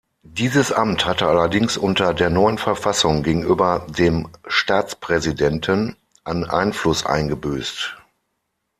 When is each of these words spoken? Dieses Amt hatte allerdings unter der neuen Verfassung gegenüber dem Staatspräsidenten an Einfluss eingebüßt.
Dieses 0.33 0.71
Amt 0.71 1.05
hatte 1.05 1.27
allerdings 1.27 1.77
unter 1.77 2.15
der 2.15 2.31
neuen 2.31 2.57
Verfassung 2.57 3.21
gegenüber 3.21 3.85
dem 3.87 4.29
Staatspräsidenten 4.47 5.95
an 6.23 6.43
Einfluss 6.43 7.05
eingebüßt. 7.05 7.97